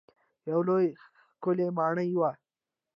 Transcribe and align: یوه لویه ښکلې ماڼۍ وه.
یوه 0.49 0.63
لویه 0.67 0.91
ښکلې 1.35 1.67
ماڼۍ 1.77 2.09
وه. 2.19 2.31